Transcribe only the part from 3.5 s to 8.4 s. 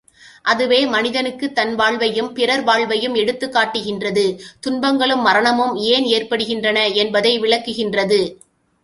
காட்டுகின்றது துன்பங்களும் மரணமும் ஏன் ஏற்படுகின்றன என்பதை விளக்குகின்றது.